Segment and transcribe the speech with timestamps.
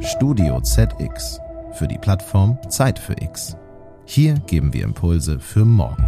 [0.00, 1.40] Studio ZX
[1.72, 3.56] für die Plattform Zeit für X.
[4.04, 6.04] Hier geben wir Impulse für morgen.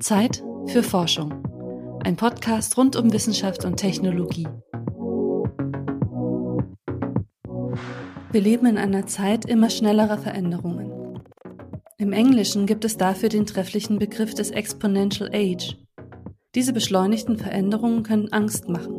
[0.00, 1.34] Zeit für Forschung.
[2.04, 4.48] Ein Podcast rund um Wissenschaft und Technologie.
[8.32, 10.89] Wir leben in einer Zeit immer schnellerer Veränderungen.
[12.00, 15.76] Im Englischen gibt es dafür den trefflichen Begriff des Exponential Age.
[16.54, 18.96] Diese beschleunigten Veränderungen können Angst machen,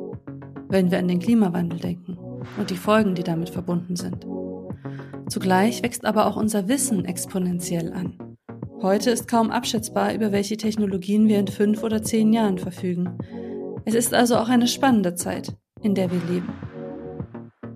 [0.70, 2.16] wenn wir an den Klimawandel denken
[2.60, 4.28] und die Folgen, die damit verbunden sind.
[5.28, 8.38] Zugleich wächst aber auch unser Wissen exponentiell an.
[8.84, 13.18] Heute ist kaum abschätzbar, über welche Technologien wir in fünf oder zehn Jahren verfügen.
[13.84, 16.54] Es ist also auch eine spannende Zeit, in der wir leben.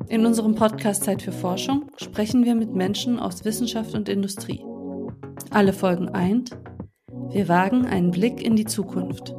[0.07, 4.63] In unserem Podcast Zeit für Forschung sprechen wir mit Menschen aus Wissenschaft und Industrie.
[5.55, 6.49] Alle Folgen eint.
[7.29, 9.33] Wir wagen einen Blick in die Zukunft.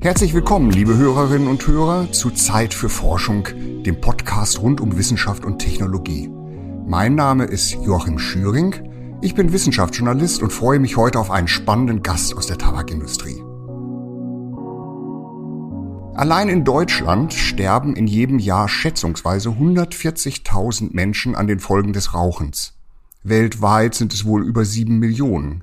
[0.00, 3.46] Herzlich willkommen, liebe Hörerinnen und Hörer, zu Zeit für Forschung,
[3.84, 6.28] dem Podcast rund um Wissenschaft und Technologie.
[6.84, 8.74] Mein Name ist Joachim Schüring.
[9.22, 13.40] Ich bin Wissenschaftsjournalist und freue mich heute auf einen spannenden Gast aus der Tabakindustrie.
[16.16, 22.72] Allein in Deutschland sterben in jedem Jahr schätzungsweise 140.000 Menschen an den Folgen des Rauchens.
[23.22, 25.62] Weltweit sind es wohl über sieben Millionen.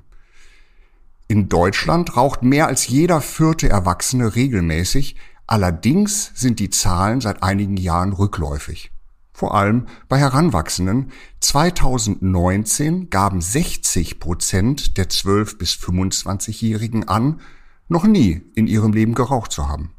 [1.26, 5.16] In Deutschland raucht mehr als jeder vierte Erwachsene regelmäßig,
[5.48, 8.92] allerdings sind die Zahlen seit einigen Jahren rückläufig.
[9.32, 11.10] Vor allem bei Heranwachsenden.
[11.40, 17.40] 2019 gaben 60 Prozent der 12 bis 25-Jährigen an,
[17.88, 19.93] noch nie in ihrem Leben geraucht zu haben.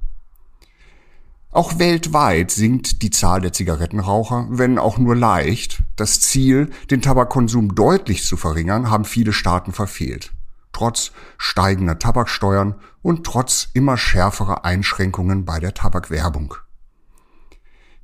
[1.56, 5.84] Auch weltweit sinkt die Zahl der Zigarettenraucher, wenn auch nur leicht.
[5.96, 10.34] Das Ziel, den Tabakkonsum deutlich zu verringern, haben viele Staaten verfehlt.
[10.74, 16.56] Trotz steigender Tabaksteuern und trotz immer schärferer Einschränkungen bei der Tabakwerbung.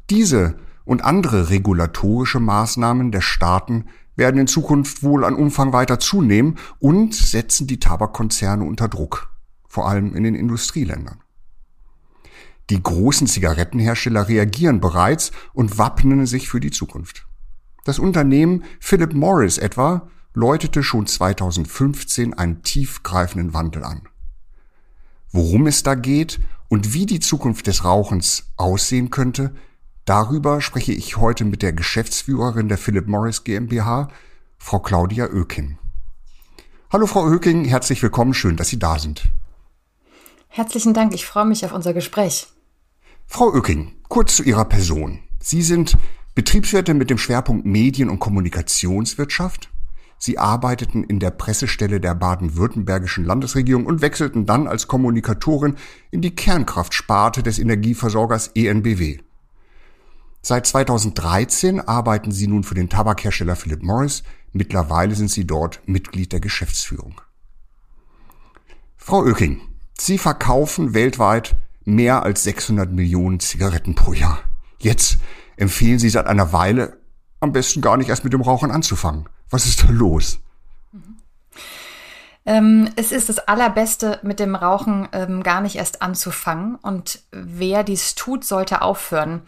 [0.10, 6.58] Diese und andere regulatorische Maßnahmen der Staaten werden in Zukunft wohl an Umfang weiter zunehmen
[6.80, 9.30] und setzen die Tabakkonzerne unter Druck,
[9.68, 11.22] vor allem in den Industrieländern.
[12.72, 17.28] Die großen Zigarettenhersteller reagieren bereits und wappnen sich für die Zukunft.
[17.84, 24.04] Das Unternehmen Philip Morris etwa läutete schon 2015 einen tiefgreifenden Wandel an.
[25.34, 26.40] Worum es da geht
[26.70, 29.54] und wie die Zukunft des Rauchens aussehen könnte,
[30.06, 34.08] darüber spreche ich heute mit der Geschäftsführerin der Philip Morris GmbH,
[34.58, 35.78] Frau Claudia Oeking.
[36.90, 39.24] Hallo Frau Oeking, herzlich willkommen, schön, dass Sie da sind.
[40.48, 42.48] Herzlichen Dank, ich freue mich auf unser Gespräch.
[43.34, 45.20] Frau Oecking, kurz zu Ihrer Person.
[45.40, 45.98] Sie sind
[46.36, 49.70] Betriebswirtin mit dem Schwerpunkt Medien- und Kommunikationswirtschaft.
[50.18, 55.78] Sie arbeiteten in der Pressestelle der baden-württembergischen Landesregierung und wechselten dann als Kommunikatorin
[56.12, 59.20] in die Kernkraftsparte des Energieversorgers ENBW.
[60.42, 64.24] Seit 2013 arbeiten Sie nun für den Tabakhersteller Philip Morris.
[64.52, 67.22] Mittlerweile sind Sie dort Mitglied der Geschäftsführung.
[68.98, 69.62] Frau Oecking,
[69.98, 71.56] Sie verkaufen weltweit
[71.86, 74.40] mehr als 600 Millionen Zigaretten pro Jahr.
[74.80, 75.18] Jetzt
[75.58, 76.98] empfehlen Sie seit einer Weile,
[77.40, 79.28] am besten gar nicht erst mit dem Rauchen anzufangen.
[79.50, 80.40] Was ist da los?
[82.46, 86.76] Ähm, es ist das Allerbeste, mit dem Rauchen ähm, gar nicht erst anzufangen.
[86.76, 89.44] Und wer dies tut, sollte aufhören.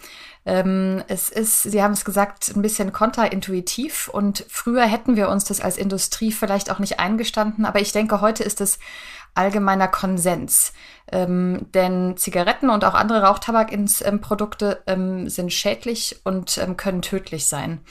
[0.46, 4.10] Ähm, es ist, Sie haben es gesagt, ein bisschen kontraintuitiv.
[4.10, 7.66] Und früher hätten wir uns das als Industrie vielleicht auch nicht eingestanden.
[7.66, 8.78] Aber ich denke, heute ist es
[9.34, 10.74] allgemeiner Konsens.
[11.13, 17.81] Ähm, denn Zigaretten und auch andere Rauchtabakprodukte ähm, sind schädlich und ähm, können tödlich sein.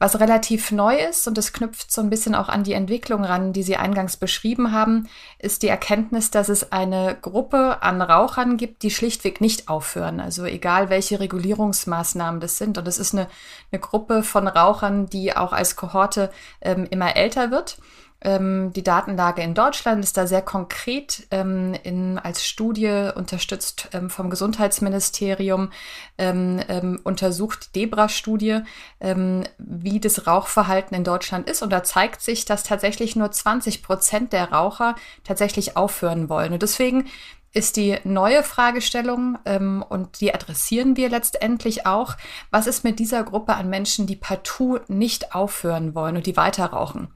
[0.00, 3.52] Was relativ neu ist, und es knüpft so ein bisschen auch an die Entwicklung ran,
[3.52, 5.06] die Sie eingangs beschrieben haben,
[5.38, 10.18] ist die Erkenntnis, dass es eine Gruppe an Rauchern gibt, die schlichtweg nicht aufhören.
[10.18, 12.78] Also egal, welche Regulierungsmaßnahmen das sind.
[12.78, 13.28] Und es ist eine,
[13.70, 16.30] eine Gruppe von Rauchern, die auch als Kohorte
[16.62, 17.76] ähm, immer älter wird.
[18.22, 24.10] Ähm, die Datenlage in Deutschland ist da sehr konkret ähm, in, als Studie unterstützt ähm,
[24.10, 25.70] vom Gesundheitsministerium
[26.18, 28.60] ähm, ähm, untersucht, Debra-Studie,
[29.00, 31.62] ähm, wie das Rauchverhalten in Deutschland ist.
[31.62, 36.52] Und da zeigt sich, dass tatsächlich nur 20 Prozent der Raucher tatsächlich aufhören wollen.
[36.52, 37.06] Und deswegen
[37.52, 42.16] ist die neue Fragestellung ähm, und die adressieren wir letztendlich auch.
[42.50, 46.66] Was ist mit dieser Gruppe an Menschen, die partout nicht aufhören wollen und die weiter
[46.66, 47.08] rauchen?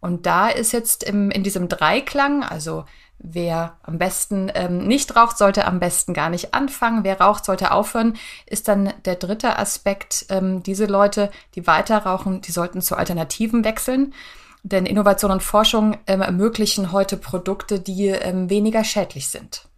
[0.00, 2.84] Und da ist jetzt im, in diesem Dreiklang, also
[3.20, 7.02] Wer am besten ähm, nicht raucht, sollte am besten gar nicht anfangen.
[7.02, 8.16] Wer raucht, sollte aufhören.
[8.46, 10.26] Ist dann der dritte Aspekt.
[10.28, 14.14] Ähm, diese Leute, die weiter rauchen, die sollten zu Alternativen wechseln.
[14.62, 19.68] Denn Innovation und Forschung ähm, ermöglichen heute Produkte, die ähm, weniger schädlich sind.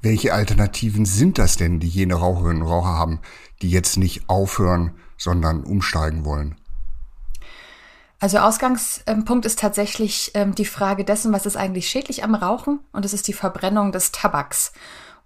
[0.00, 3.20] Welche Alternativen sind das denn, die jene Raucherinnen und Raucher haben,
[3.62, 6.54] die jetzt nicht aufhören, sondern umsteigen wollen?
[8.20, 12.80] Also Ausgangspunkt ist tatsächlich ähm, die Frage dessen, was ist eigentlich schädlich am Rauchen?
[12.92, 14.72] Und es ist die Verbrennung des Tabaks.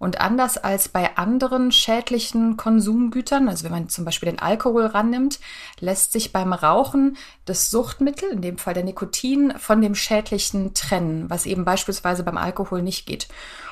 [0.03, 5.39] Und anders als bei anderen schädlichen Konsumgütern, also wenn man zum Beispiel den Alkohol rannimmt,
[5.79, 7.15] lässt sich beim Rauchen
[7.45, 12.35] das Suchtmittel, in dem Fall der Nikotin, von dem Schädlichen trennen, was eben beispielsweise beim
[12.35, 13.29] Alkohol nicht geht.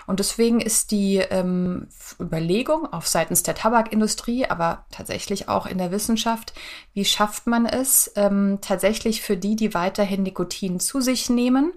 [0.07, 5.91] Und deswegen ist die ähm, Überlegung auf seitens der Tabakindustrie, aber tatsächlich auch in der
[5.91, 6.53] Wissenschaft,
[6.93, 11.73] wie schafft man es ähm, tatsächlich für die, die weiterhin Nikotin zu sich nehmen,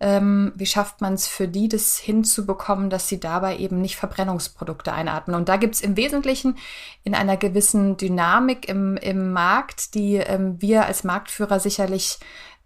[0.00, 4.92] ähm, wie schafft man es für die, das hinzubekommen, dass sie dabei eben nicht Verbrennungsprodukte
[4.92, 5.36] einatmen.
[5.36, 6.56] Und da gibt es im Wesentlichen
[7.02, 12.18] in einer gewissen Dynamik im, im Markt, die ähm, wir als Marktführer sicherlich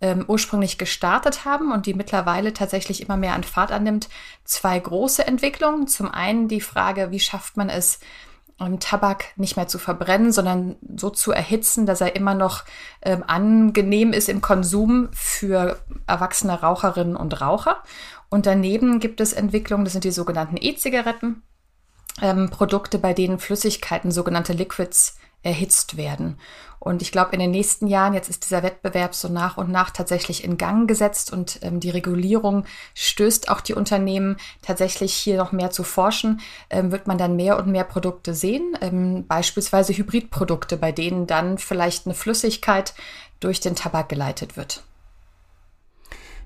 [0.03, 4.09] ähm, ursprünglich gestartet haben und die mittlerweile tatsächlich immer mehr an Fahrt annimmt,
[4.45, 5.87] zwei große Entwicklungen.
[5.87, 8.01] Zum einen die Frage, wie schafft man es,
[8.65, 12.65] ähm, Tabak nicht mehr zu verbrennen, sondern so zu erhitzen, dass er immer noch
[13.03, 17.83] ähm, angenehm ist im Konsum für erwachsene Raucherinnen und Raucher.
[18.29, 21.43] Und daneben gibt es Entwicklungen, das sind die sogenannten E-Zigaretten,
[22.21, 26.39] ähm, Produkte, bei denen Flüssigkeiten, sogenannte Liquids, erhitzt werden.
[26.85, 29.91] Und ich glaube, in den nächsten Jahren, jetzt ist dieser Wettbewerb so nach und nach
[29.91, 35.53] tatsächlich in Gang gesetzt und ähm, die Regulierung stößt auch die Unternehmen tatsächlich hier noch
[35.53, 36.41] mehr zu forschen,
[36.71, 41.57] ähm, wird man dann mehr und mehr Produkte sehen, ähm, beispielsweise Hybridprodukte, bei denen dann
[41.59, 42.95] vielleicht eine Flüssigkeit
[43.39, 44.83] durch den Tabak geleitet wird.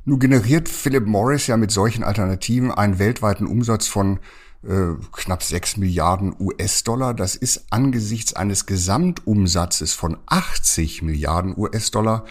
[0.04, 4.20] Nun generiert Philip Morris ja mit solchen Alternativen einen weltweiten Umsatz von
[4.68, 7.14] äh, knapp 6 Milliarden US-Dollar.
[7.14, 12.24] Das ist angesichts eines Gesamtumsatzes von 80 Milliarden US-Dollar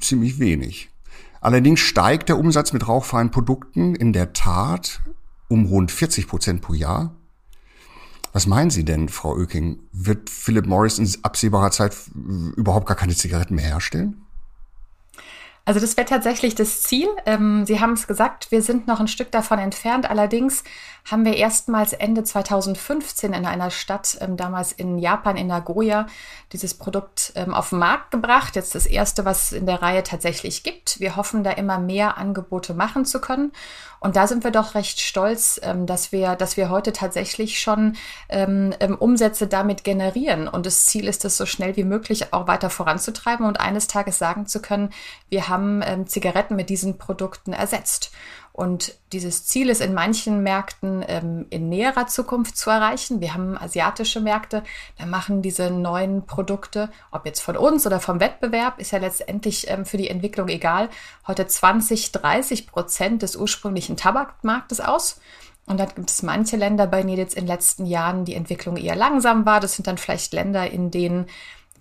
[0.00, 0.90] ziemlich wenig.
[1.40, 5.00] Allerdings steigt der Umsatz mit rauchfreien Produkten in der Tat
[5.48, 7.14] um rund 40 Prozent pro Jahr.
[8.32, 9.78] Was meinen Sie denn, Frau Oeking?
[9.92, 11.96] Wird Philip Morris in absehbarer Zeit
[12.56, 14.25] überhaupt gar keine Zigaretten mehr herstellen?
[15.66, 17.08] Also das wäre tatsächlich das Ziel.
[17.26, 20.08] Ähm, Sie haben es gesagt, wir sind noch ein Stück davon entfernt.
[20.08, 20.62] Allerdings
[21.10, 26.06] haben wir erstmals Ende 2015 in einer Stadt, ähm, damals in Japan, in Nagoya,
[26.52, 28.54] dieses Produkt ähm, auf den Markt gebracht.
[28.54, 31.00] Jetzt das erste, was es in der Reihe tatsächlich gibt.
[31.00, 33.50] Wir hoffen, da immer mehr Angebote machen zu können.
[34.06, 37.96] Und da sind wir doch recht stolz, ähm, dass wir, dass wir heute tatsächlich schon
[38.28, 40.46] ähm, ähm, Umsätze damit generieren.
[40.46, 44.16] Und das Ziel ist es, so schnell wie möglich auch weiter voranzutreiben und eines Tages
[44.16, 44.90] sagen zu können,
[45.28, 48.12] wir haben ähm, Zigaretten mit diesen Produkten ersetzt.
[48.56, 53.20] Und dieses Ziel ist in manchen Märkten ähm, in näherer Zukunft zu erreichen.
[53.20, 54.62] Wir haben asiatische Märkte,
[54.96, 59.68] da machen diese neuen Produkte, ob jetzt von uns oder vom Wettbewerb, ist ja letztendlich
[59.68, 60.88] ähm, für die Entwicklung egal,
[61.26, 65.20] heute 20, 30 Prozent des ursprünglichen Tabakmarktes aus.
[65.66, 68.78] Und dann gibt es manche Länder, bei denen jetzt in den letzten Jahren die Entwicklung
[68.78, 69.60] eher langsam war.
[69.60, 71.26] Das sind dann vielleicht Länder, in denen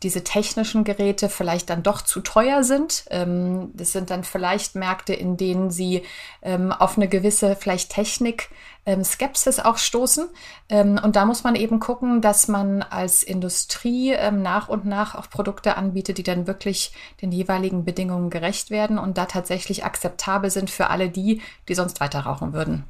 [0.06, 3.06] diese technischen Geräte vielleicht dann doch zu teuer sind.
[3.10, 6.04] Ähm, das sind dann vielleicht Märkte, in denen sie
[6.44, 8.50] ähm, auf eine gewisse vielleicht Technik
[8.86, 10.30] ähm, Skepsis auch stoßen.
[10.69, 15.75] und da muss man eben gucken, dass man als Industrie nach und nach auch Produkte
[15.75, 16.92] anbietet, die dann wirklich
[17.22, 22.00] den jeweiligen Bedingungen gerecht werden und da tatsächlich akzeptabel sind für alle die, die sonst
[22.00, 22.83] weiter rauchen würden.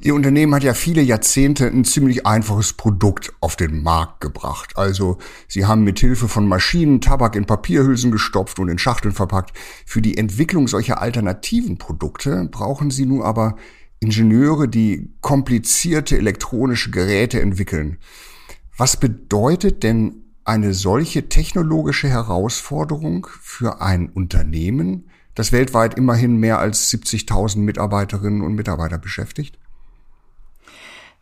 [0.00, 4.76] Ihr Unternehmen hat ja viele Jahrzehnte ein ziemlich einfaches Produkt auf den Markt gebracht.
[4.76, 9.56] Also Sie haben mit Hilfe von Maschinen Tabak in Papierhülsen gestopft und in Schachteln verpackt.
[9.86, 13.56] Für die Entwicklung solcher alternativen Produkte brauchen Sie nun aber
[14.00, 17.98] Ingenieure, die komplizierte elektronische Geräte entwickeln.
[18.76, 26.92] Was bedeutet denn eine solche technologische Herausforderung für ein Unternehmen, das weltweit immerhin mehr als
[26.92, 29.58] 70.000 Mitarbeiterinnen und Mitarbeiter beschäftigt?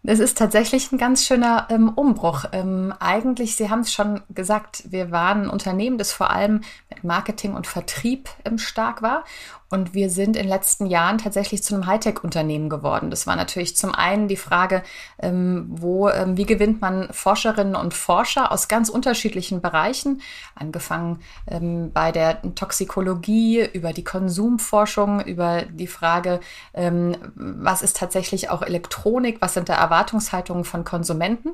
[0.05, 2.47] Es ist tatsächlich ein ganz schöner ähm, Umbruch.
[2.51, 7.05] Ähm, eigentlich, Sie haben es schon gesagt, wir waren ein Unternehmen, das vor allem mit
[7.05, 9.23] Marketing und Vertrieb ähm, stark war.
[9.71, 13.09] Und wir sind in den letzten Jahren tatsächlich zu einem Hightech-Unternehmen geworden.
[13.09, 14.83] Das war natürlich zum einen die Frage,
[15.19, 20.21] ähm, wo, ähm, wie gewinnt man Forscherinnen und Forscher aus ganz unterschiedlichen Bereichen,
[20.57, 26.41] angefangen ähm, bei der Toxikologie, über die Konsumforschung, über die Frage,
[26.75, 31.51] was ist tatsächlich auch Elektronik, was sind da Erwartungshaltungen von Konsumenten.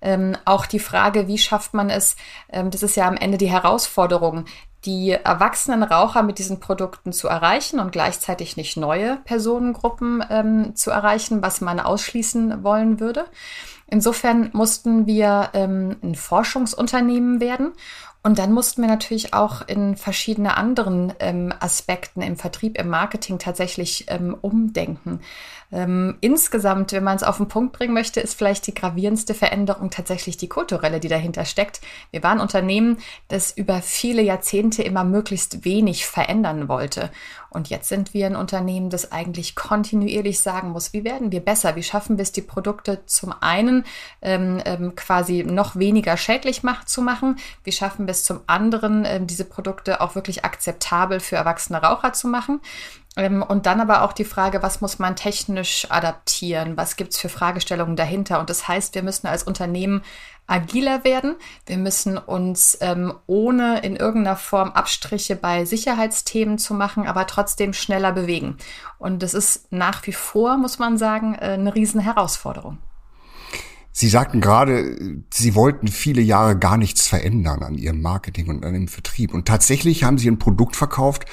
[0.00, 2.14] Ähm, auch die Frage, wie schafft man es,
[2.52, 4.44] ähm, das ist ja am Ende die Herausforderung,
[4.84, 10.90] die erwachsenen Raucher mit diesen Produkten zu erreichen und gleichzeitig nicht neue Personengruppen ähm, zu
[10.90, 13.26] erreichen, was man ausschließen wollen würde.
[13.88, 17.72] Insofern mussten wir ähm, ein Forschungsunternehmen werden
[18.22, 23.38] und dann mussten wir natürlich auch in verschiedene anderen ähm, Aspekten im Vertrieb, im Marketing
[23.38, 25.20] tatsächlich ähm, umdenken.
[25.72, 29.90] Ähm, insgesamt, wenn man es auf den Punkt bringen möchte, ist vielleicht die gravierendste Veränderung
[29.90, 31.80] tatsächlich die kulturelle, die dahinter steckt.
[32.10, 32.98] Wir waren Unternehmen,
[33.28, 37.10] das über viele Jahrzehnte immer möglichst wenig verändern wollte.
[37.50, 41.74] Und jetzt sind wir ein Unternehmen, das eigentlich kontinuierlich sagen muss, wie werden wir besser?
[41.74, 43.84] Wie schaffen wir es, die Produkte zum einen
[44.22, 47.36] ähm, ähm, quasi noch weniger schädlich macht, zu machen?
[47.64, 52.12] Wie schaffen wir es zum anderen, ähm, diese Produkte auch wirklich akzeptabel für erwachsene Raucher
[52.12, 52.60] zu machen?
[53.20, 56.78] Ähm, und dann aber auch die Frage, was muss man technisch adaptieren?
[56.78, 58.40] Was gibt es für Fragestellungen dahinter?
[58.40, 60.02] Und das heißt, wir müssen als Unternehmen
[60.46, 61.36] agiler werden.
[61.66, 67.74] Wir müssen uns ähm, ohne in irgendeiner Form Abstriche bei Sicherheitsthemen zu machen, aber trotzdem
[67.74, 68.56] schneller bewegen.
[68.98, 72.78] Und das ist nach wie vor, muss man sagen, äh, eine Riesenherausforderung.
[73.92, 74.96] Sie sagten gerade,
[75.30, 79.34] Sie wollten viele Jahre gar nichts verändern an Ihrem Marketing und an dem Vertrieb.
[79.34, 81.26] Und tatsächlich haben Sie ein Produkt verkauft,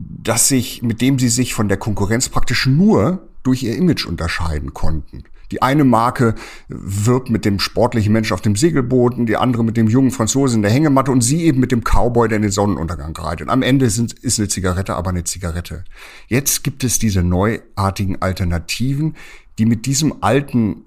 [0.00, 4.72] dass sich, mit dem sie sich von der Konkurrenz praktisch nur durch ihr Image unterscheiden
[4.72, 5.24] konnten.
[5.50, 6.36] Die eine Marke
[6.68, 10.62] wirbt mit dem sportlichen Menschen auf dem Segelboot, die andere mit dem jungen Franzosen in
[10.62, 13.48] der Hängematte und sie eben mit dem Cowboy, der in den Sonnenuntergang reitet.
[13.48, 15.84] Am Ende sind, ist eine Zigarette aber eine Zigarette.
[16.28, 19.16] Jetzt gibt es diese neuartigen Alternativen,
[19.58, 20.84] die mit diesem alten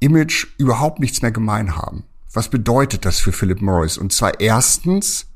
[0.00, 2.04] Image überhaupt nichts mehr gemein haben.
[2.32, 3.98] Was bedeutet das für Philip Morris?
[3.98, 5.26] Und zwar erstens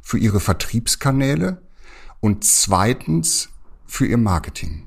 [0.00, 1.60] für ihre Vertriebskanäle,
[2.22, 3.50] und zweitens
[3.84, 4.86] für ihr Marketing?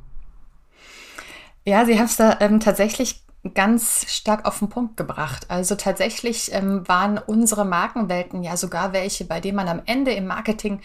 [1.65, 3.24] Ja, Sie haben es da ähm, tatsächlich
[3.54, 5.46] ganz stark auf den Punkt gebracht.
[5.50, 10.25] Also tatsächlich ähm, waren unsere Markenwelten ja sogar welche, bei denen man am Ende im
[10.25, 10.80] Marketing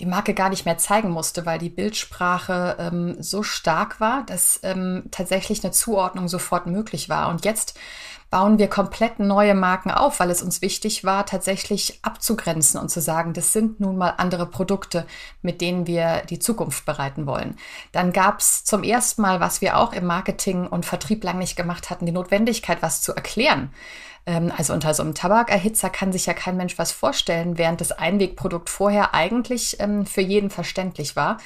[0.00, 4.60] die Marke gar nicht mehr zeigen musste, weil die Bildsprache ähm, so stark war, dass
[4.62, 7.28] ähm, tatsächlich eine Zuordnung sofort möglich war.
[7.28, 7.78] Und jetzt
[8.30, 13.00] bauen wir komplett neue Marken auf, weil es uns wichtig war, tatsächlich abzugrenzen und zu
[13.00, 15.04] sagen, das sind nun mal andere Produkte,
[15.42, 17.56] mit denen wir die Zukunft bereiten wollen.
[17.90, 21.56] Dann gab es zum ersten Mal, was wir auch im Marketing und Vertrieb lang nicht
[21.56, 23.70] gemacht hatten, die Notwendigkeit, was zu erklären.
[24.26, 27.92] Ähm, also unter so einem Tabakerhitzer kann sich ja kein Mensch was vorstellen, während das
[27.92, 31.38] Einwegprodukt vorher eigentlich ähm, für jeden verständlich war.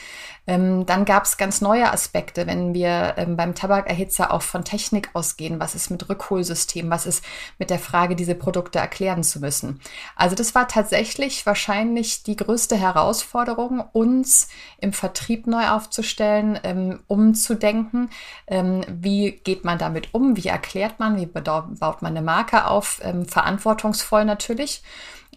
[0.46, 5.10] Ähm, dann gab es ganz neue Aspekte, wenn wir ähm, beim Tabakerhitzer auch von Technik
[5.14, 5.60] ausgehen.
[5.60, 6.90] Was ist mit Rückholsystem?
[6.90, 7.24] Was ist
[7.58, 9.80] mit der Frage, diese Produkte erklären zu müssen?
[10.16, 14.48] Also das war tatsächlich wahrscheinlich die größte Herausforderung, uns
[14.78, 18.10] im Vertrieb neu aufzustellen, ähm, umzudenken.
[18.46, 20.36] Ähm, wie geht man damit um?
[20.36, 21.16] Wie erklärt man?
[21.16, 23.00] Wie baut man eine Marke auf?
[23.02, 24.82] Ähm, verantwortungsvoll natürlich.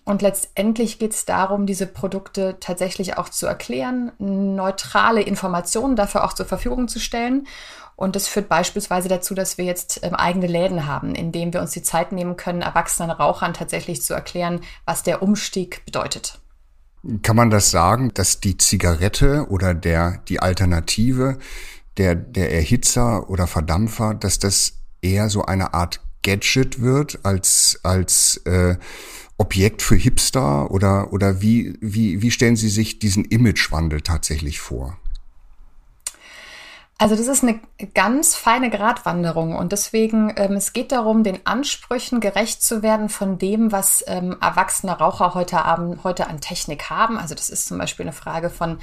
[0.08, 6.32] Und letztendlich geht es darum, diese Produkte tatsächlich auch zu erklären, neutrale Informationen dafür auch
[6.32, 7.46] zur Verfügung zu stellen.
[7.98, 11.60] Und das führt beispielsweise dazu, dass wir jetzt ähm, eigene Läden haben, in denen wir
[11.60, 16.40] uns die Zeit nehmen können, erwachsenen Rauchern tatsächlich zu erklären, was der Umstieg bedeutet.
[17.22, 21.38] Kann man das sagen, dass die Zigarette oder der, die Alternative,
[21.98, 24.72] der, der Erhitzer oder Verdampfer, dass das
[25.02, 28.78] eher so eine Art Gadget wird als, als äh,
[29.38, 34.98] Objekt für Hipster oder, oder wie, wie, wie stellen Sie sich diesen Imagewandel tatsächlich vor?
[37.00, 37.60] Also das ist eine
[37.94, 43.38] ganz feine Gratwanderung und deswegen, ähm, es geht darum, den Ansprüchen gerecht zu werden von
[43.38, 47.20] dem, was ähm, erwachsene Raucher heute Abend, heute an Technik haben.
[47.20, 48.80] Also das ist zum Beispiel eine Frage von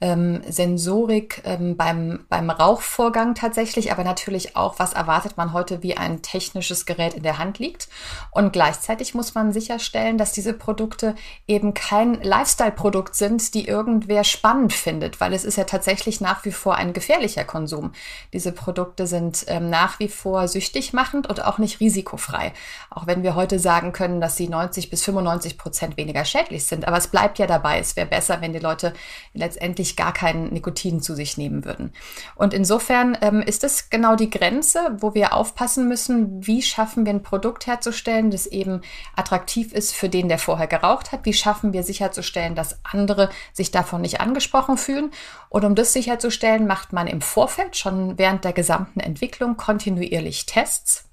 [0.00, 5.96] ähm, Sensorik ähm, beim, beim Rauchvorgang tatsächlich, aber natürlich auch, was erwartet man heute, wie
[5.96, 7.88] ein technisches Gerät in der Hand liegt.
[8.30, 11.14] Und gleichzeitig muss man sicherstellen, dass diese Produkte
[11.46, 16.52] eben kein Lifestyle-Produkt sind, die irgendwer spannend findet, weil es ist ja tatsächlich nach wie
[16.52, 17.92] vor ein gefährlicher Konsum.
[18.34, 22.52] Diese Produkte sind ähm, nach wie vor süchtig machend und auch nicht risikofrei.
[22.90, 26.86] Auch wenn wir heute sagen können, dass sie 90 bis 95 Prozent weniger schädlich sind.
[26.86, 27.78] Aber es bleibt ja dabei.
[27.78, 28.92] Es wäre besser, wenn die Leute
[29.32, 31.92] letztendlich wirklich gar kein Nikotin zu sich nehmen würden.
[32.34, 37.12] Und insofern ähm, ist es genau die Grenze, wo wir aufpassen müssen, wie schaffen wir
[37.12, 38.80] ein Produkt herzustellen, das eben
[39.14, 41.24] attraktiv ist für den, der vorher geraucht hat.
[41.24, 45.10] Wie schaffen wir sicherzustellen, dass andere sich davon nicht angesprochen fühlen.
[45.48, 51.05] Und um das sicherzustellen, macht man im Vorfeld schon während der gesamten Entwicklung kontinuierlich Tests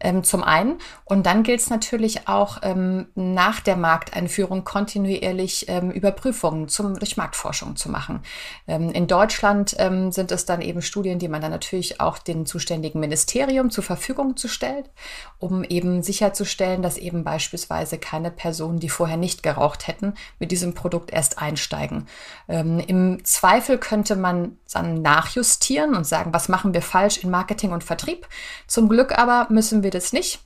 [0.00, 0.78] Ähm, zum einen.
[1.04, 7.16] Und dann gilt es natürlich auch ähm, nach der Markteinführung kontinuierlich ähm, Überprüfungen zum, durch
[7.16, 8.20] Marktforschung zu machen.
[8.68, 12.44] Ähm, in Deutschland ähm, sind es dann eben Studien, die man dann natürlich auch den
[12.44, 14.90] zuständigen Ministerium zur Verfügung zu stellt,
[15.38, 20.74] um eben sicherzustellen, dass eben beispielsweise keine Personen, die vorher nicht geraucht hätten, mit diesem
[20.74, 22.06] Produkt erst einsteigen.
[22.48, 27.72] Ähm, Im Zweifel könnte man dann nachjustieren und sagen, was machen wir falsch in Marketing
[27.72, 28.26] und Vertrieb.
[28.66, 30.40] Zum Glück aber müssen wir das nicht.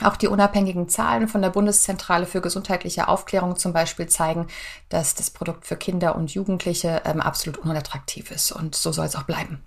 [0.00, 4.46] Auch die unabhängigen Zahlen von der Bundeszentrale für gesundheitliche Aufklärung zum Beispiel zeigen,
[4.88, 8.52] dass das Produkt für Kinder und Jugendliche ähm, absolut unattraktiv ist.
[8.52, 9.60] Und so soll es auch bleiben.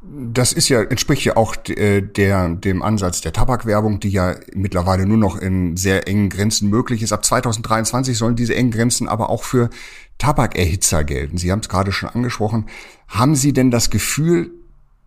[0.00, 5.04] Das ist ja, entspricht ja auch äh, der, dem Ansatz der Tabakwerbung, die ja mittlerweile
[5.04, 7.12] nur noch in sehr engen Grenzen möglich ist.
[7.12, 9.70] Ab 2023 sollen diese engen Grenzen aber auch für
[10.18, 11.38] Tabakerhitzer gelten.
[11.38, 12.66] Sie haben es gerade schon angesprochen.
[13.08, 14.52] Haben Sie denn das Gefühl,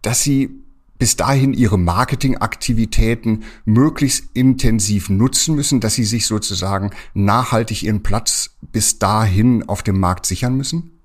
[0.01, 0.61] dass Sie
[1.01, 8.51] bis dahin ihre Marketingaktivitäten möglichst intensiv nutzen müssen, dass sie sich sozusagen nachhaltig ihren Platz
[8.71, 11.00] bis dahin auf dem Markt sichern müssen?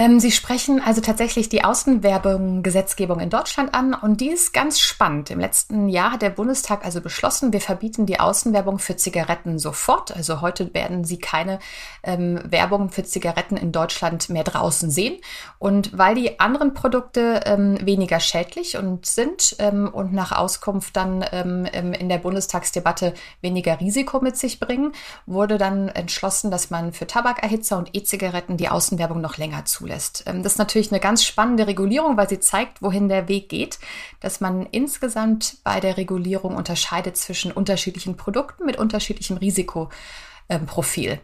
[0.00, 5.28] Ähm, Sie sprechen also tatsächlich die Außenwerbung-Gesetzgebung in Deutschland an und die ist ganz spannend.
[5.28, 10.14] Im letzten Jahr hat der Bundestag also beschlossen, wir verbieten die Außenwerbung für Zigaretten sofort.
[10.14, 11.58] Also heute werden Sie keine
[12.04, 15.16] ähm, Werbung für Zigaretten in Deutschland mehr draußen sehen.
[15.58, 21.24] Und weil die anderen Produkte ähm, weniger schädlich und sind ähm, und nach Auskunft dann
[21.32, 24.92] ähm, in der Bundestagsdebatte weniger Risiko mit sich bringen,
[25.26, 30.24] wurde dann entschlossen, dass man für Tabakerhitzer und E-Zigaretten die Außenwerbung noch länger zulässt zulässt.
[30.26, 33.78] Ähm, das ist natürlich eine ganz spannende Regulierung, weil sie zeigt, wohin der Weg geht,
[34.20, 41.20] dass man insgesamt bei der Regulierung unterscheidet zwischen unterschiedlichen Produkten mit unterschiedlichem Risikoprofil.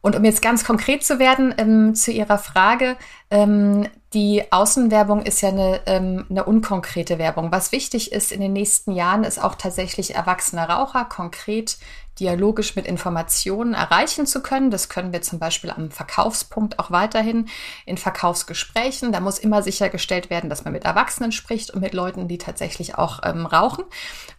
[0.00, 2.96] Und um jetzt ganz konkret zu werden ähm, zu Ihrer Frage,
[3.30, 7.52] ähm, die Außenwerbung ist ja eine, ähm, eine unkonkrete Werbung.
[7.52, 11.76] Was wichtig ist in den nächsten Jahren, ist auch tatsächlich erwachsene Raucher konkret
[12.20, 14.70] dialogisch mit Informationen erreichen zu können.
[14.70, 17.48] Das können wir zum Beispiel am Verkaufspunkt auch weiterhin
[17.86, 19.12] in Verkaufsgesprächen.
[19.12, 22.96] Da muss immer sichergestellt werden, dass man mit Erwachsenen spricht und mit Leuten, die tatsächlich
[22.96, 23.84] auch ähm, rauchen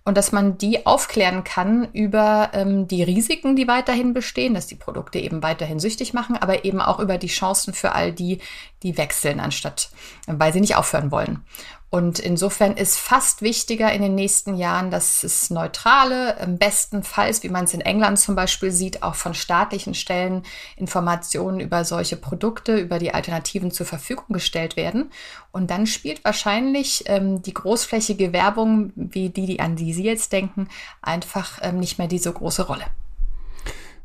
[0.06, 4.76] und dass man die aufklären kann über ähm, die Risiken, die weiterhin bestehen, dass die
[4.76, 8.40] Produkte eben weiterhin süchtig machen, aber eben auch über die Chancen für all die,
[8.84, 9.90] die wechseln, anstatt
[10.28, 11.44] weil sie nicht aufhören wollen.
[11.92, 17.50] Und insofern ist fast wichtiger in den nächsten Jahren, dass es neutrale, im bestenfalls, wie
[17.50, 20.44] man es in England zum Beispiel sieht, auch von staatlichen Stellen
[20.78, 25.10] Informationen über solche Produkte, über die Alternativen zur Verfügung gestellt werden.
[25.52, 30.32] Und dann spielt wahrscheinlich ähm, die großflächige Werbung, wie die, die an die Sie jetzt
[30.32, 30.68] denken,
[31.02, 32.86] einfach ähm, nicht mehr diese große Rolle.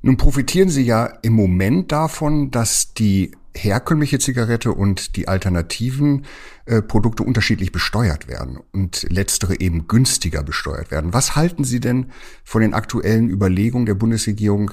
[0.04, 6.26] Nun profitieren Sie ja im Moment davon, dass die herkömmliche Zigarette und die alternativen
[6.66, 11.14] äh, Produkte unterschiedlich besteuert werden und letztere eben günstiger besteuert werden.
[11.14, 12.10] Was halten Sie denn
[12.44, 14.72] von den aktuellen Überlegungen der Bundesregierung,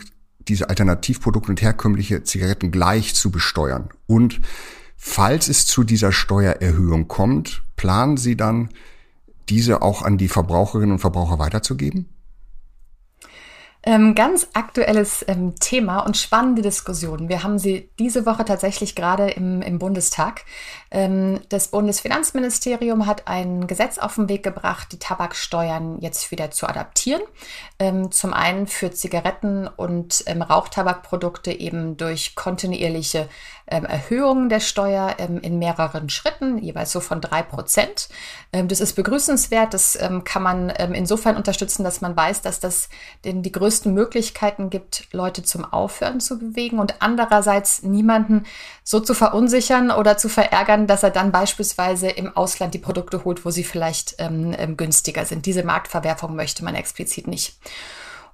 [0.49, 3.87] diese Alternativprodukte und herkömmliche Zigaretten gleich zu besteuern?
[4.07, 4.41] Und
[4.97, 8.67] falls es zu dieser Steuererhöhung kommt, planen Sie dann,
[9.47, 12.09] diese auch an die Verbraucherinnen und Verbraucher weiterzugeben?
[13.83, 17.29] Ähm, ganz aktuelles ähm, Thema und spannende Diskussion.
[17.29, 20.45] Wir haben sie diese Woche tatsächlich gerade im, im Bundestag.
[20.91, 26.67] Ähm, das Bundesfinanzministerium hat ein Gesetz auf den Weg gebracht, die Tabaksteuern jetzt wieder zu
[26.67, 27.23] adaptieren.
[27.79, 33.29] Ähm, zum einen für Zigaretten und ähm, Rauchtabakprodukte eben durch kontinuierliche
[33.65, 38.09] Erhöhungen der Steuer ähm, in mehreren Schritten, jeweils so von drei Prozent.
[38.51, 39.73] Ähm, das ist begrüßenswert.
[39.73, 42.89] Das ähm, kann man ähm, insofern unterstützen, dass man weiß, dass das
[43.23, 48.45] den, die größten Möglichkeiten gibt, Leute zum Aufhören zu bewegen und andererseits niemanden
[48.83, 53.45] so zu verunsichern oder zu verärgern, dass er dann beispielsweise im Ausland die Produkte holt,
[53.45, 55.45] wo sie vielleicht ähm, günstiger sind.
[55.45, 57.55] Diese Marktverwerfung möchte man explizit nicht.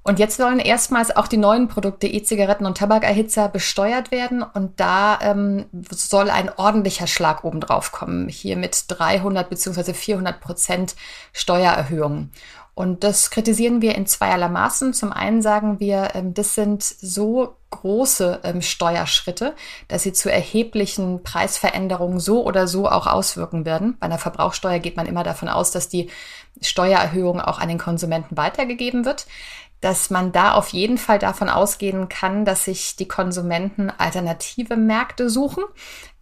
[0.04, 4.42] Und jetzt sollen erstmals auch die neuen Produkte E-Zigaretten und Tabakerhitzer besteuert werden.
[4.42, 8.30] Und da ähm, soll ein ordentlicher Schlag obendrauf kommen.
[8.30, 9.94] Hier mit 300 bzw.
[9.94, 10.96] 400 Prozent
[11.34, 12.32] Steuererhöhungen.
[12.78, 14.94] Und das kritisieren wir in zweierlei Maßen.
[14.94, 19.56] Zum einen sagen wir, ähm, das sind so große ähm, Steuerschritte,
[19.88, 23.98] dass sie zu erheblichen Preisveränderungen so oder so auch auswirken werden.
[24.00, 26.12] Bei einer Verbrauchsteuer geht man immer davon aus, dass die
[26.62, 29.26] Steuererhöhung auch an den Konsumenten weitergegeben wird
[29.82, 35.30] dass man da auf jeden Fall davon ausgehen kann, dass sich die Konsumenten alternative Märkte
[35.30, 35.64] suchen.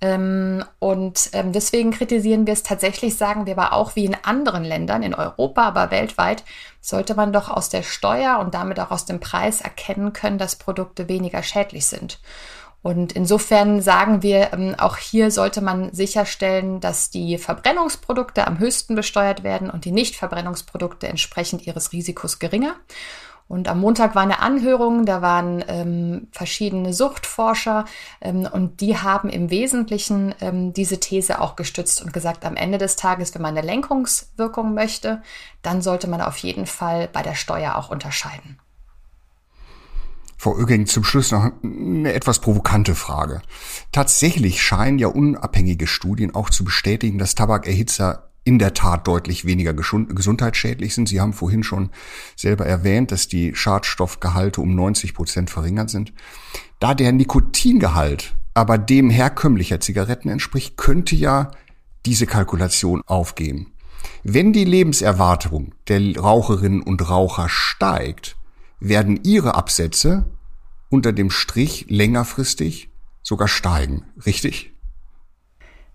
[0.02, 4.64] Ähm, und ähm, deswegen kritisieren wir es tatsächlich, sagen wir aber auch wie in anderen
[4.64, 6.44] Ländern, in Europa, aber weltweit,
[6.82, 10.58] sollte man doch aus der Steuer und damit auch aus dem Preis erkennen können, dass
[10.58, 12.20] Produkte weniger schädlich sind.
[12.86, 18.94] Und insofern sagen wir, ähm, auch hier sollte man sicherstellen, dass die Verbrennungsprodukte am höchsten
[18.94, 22.76] besteuert werden und die Nichtverbrennungsprodukte entsprechend ihres Risikos geringer.
[23.48, 27.86] Und am Montag war eine Anhörung, da waren ähm, verschiedene Suchtforscher
[28.20, 32.80] ähm, und die haben im Wesentlichen ähm, diese These auch gestützt und gesagt, am Ende
[32.80, 35.22] des Tages, wenn man eine Lenkungswirkung möchte,
[35.62, 38.60] dann sollte man auf jeden Fall bei der Steuer auch unterscheiden.
[40.38, 43.42] Frau Oegging, zum Schluss noch eine etwas provokante Frage.
[43.92, 49.74] Tatsächlich scheinen ja unabhängige Studien auch zu bestätigen, dass Tabakerhitzer in der Tat deutlich weniger
[49.74, 51.10] gesundheitsschädlich sind.
[51.10, 51.90] Sie haben vorhin schon
[52.38, 56.14] selber erwähnt, dass die Schadstoffgehalte um 90 Prozent verringert sind.
[56.80, 61.52] Da der Nikotingehalt aber dem herkömmlicher Zigaretten entspricht, könnte ja
[62.06, 63.74] diese Kalkulation aufgehen.
[64.24, 68.38] Wenn die Lebenserwartung der Raucherinnen und Raucher steigt,
[68.80, 70.26] werden ihre Absätze
[70.90, 72.90] unter dem Strich längerfristig
[73.22, 74.74] sogar steigen, richtig?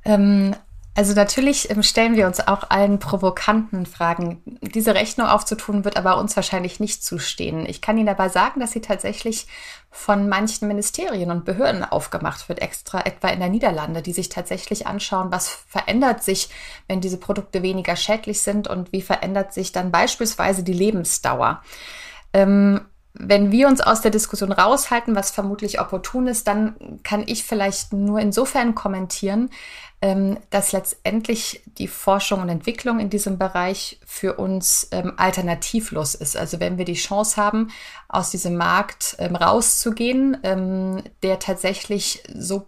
[0.05, 0.55] Ähm,
[0.95, 4.43] also natürlich ähm, stellen wir uns auch allen provokanten Fragen.
[4.61, 7.65] Diese Rechnung aufzutun, wird aber uns wahrscheinlich nicht zustehen.
[7.67, 9.47] Ich kann Ihnen dabei sagen, dass sie tatsächlich
[9.91, 14.87] von manchen Ministerien und Behörden aufgemacht wird, extra etwa in der Niederlande, die sich tatsächlich
[14.87, 16.49] anschauen, was verändert sich,
[16.89, 21.63] wenn diese Produkte weniger schädlich sind und wie verändert sich dann beispielsweise die Lebensdauer.
[22.33, 22.81] Ähm,
[23.13, 27.93] wenn wir uns aus der Diskussion raushalten, was vermutlich opportun ist, dann kann ich vielleicht
[27.93, 29.51] nur insofern kommentieren,
[30.03, 36.39] dass letztendlich die Forschung und Entwicklung in diesem Bereich für uns ähm, alternativlos ist.
[36.39, 37.69] Also wenn wir die Chance haben,
[38.09, 42.67] aus diesem Markt ähm, rauszugehen, ähm, der tatsächlich so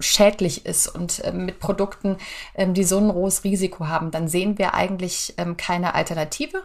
[0.00, 2.16] schädlich ist und ähm, mit Produkten,
[2.54, 6.64] ähm, die so ein hohes Risiko haben, dann sehen wir eigentlich keine Alternative.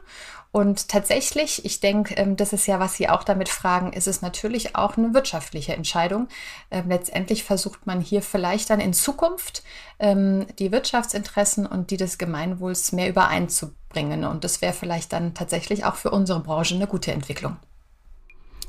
[0.55, 4.21] Und tatsächlich, ich denke, ähm, das ist ja, was Sie auch damit fragen, ist es
[4.21, 6.29] natürlich auch eine wirtschaftliche Entscheidung.
[6.71, 9.63] Ähm, letztendlich versucht man hier vielleicht dann in Zukunft
[9.99, 14.23] ähm, die Wirtschaftsinteressen und die des Gemeinwohls mehr übereinzubringen.
[14.23, 17.57] Und das wäre vielleicht dann tatsächlich auch für unsere Branche eine gute Entwicklung.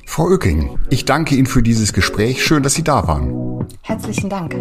[0.06, 2.42] Frau Oecking, ich danke Ihnen für dieses Gespräch.
[2.42, 3.66] Schön, dass Sie da waren.
[3.82, 4.54] Herzlichen Dank.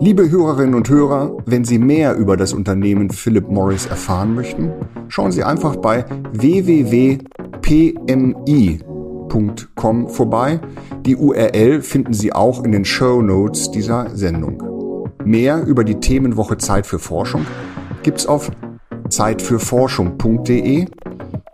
[0.00, 4.72] Liebe Hörerinnen und Hörer, wenn Sie mehr über das Unternehmen Philip Morris erfahren möchten,
[5.08, 7.28] schauen Sie einfach bei www.pmi.com
[10.08, 10.60] vorbei.
[11.06, 15.08] Die URL finden Sie auch in den Show Notes dieser Sendung.
[15.24, 17.46] Mehr über die Themenwoche Zeit für Forschung
[18.02, 18.50] gibt's auf
[19.14, 20.86] zeitfürforschung.de.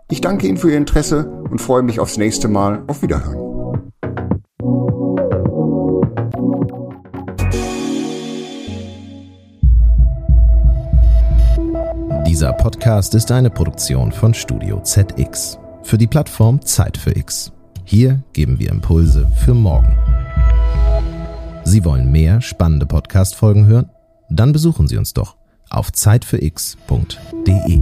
[0.09, 2.83] Ich danke Ihnen für Ihr Interesse und freue mich aufs nächste Mal.
[2.87, 3.51] Auf Wiederhören.
[12.27, 17.51] Dieser Podcast ist eine Produktion von Studio ZX für die Plattform Zeit für X.
[17.83, 19.95] Hier geben wir Impulse für morgen.
[21.63, 23.89] Sie wollen mehr spannende Podcast-Folgen hören?
[24.29, 25.35] Dann besuchen Sie uns doch
[25.71, 27.81] auf zeitfürx.de.